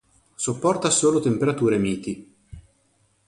Sopporta 0.33 0.89
solo 0.89 1.19
temperature 1.19 1.77
miti. 1.77 2.33